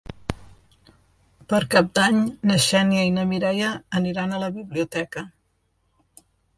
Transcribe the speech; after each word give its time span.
Per 1.53 1.59
Cap 1.75 1.91
d'Any 1.99 2.17
na 2.53 2.57
Xènia 2.65 3.05
i 3.11 3.13
na 3.21 3.29
Mireia 3.35 3.71
aniran 4.03 4.35
a 4.41 4.45
la 4.49 4.53
biblioteca. 4.61 5.29